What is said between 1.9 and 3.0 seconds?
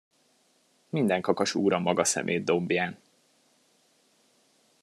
szemétdombján.